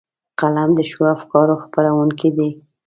قلم 0.39 0.69
د 0.75 0.79
ښو 0.89 1.03
افکارو 1.17 1.55
خپرونکی 1.63 2.29
دی 2.37 2.49